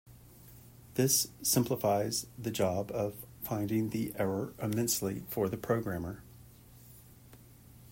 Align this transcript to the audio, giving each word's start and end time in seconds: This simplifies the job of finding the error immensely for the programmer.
This 0.95 1.27
simplifies 1.43 2.25
the 2.35 2.49
job 2.49 2.89
of 2.91 3.23
finding 3.43 3.91
the 3.91 4.13
error 4.17 4.55
immensely 4.57 5.25
for 5.29 5.47
the 5.47 5.57
programmer. 5.57 6.23